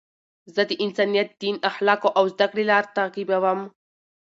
زه 0.55 0.61
د 0.69 0.71
انسانیت، 0.83 1.29
دین، 1.41 1.55
اخلاقو 1.71 2.09
او 2.17 2.23
زدهکړي 2.33 2.63
لار 2.71 2.83
تعقیبوم. 2.97 3.59